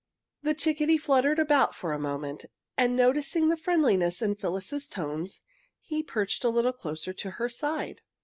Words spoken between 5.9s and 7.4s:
perched a little closer to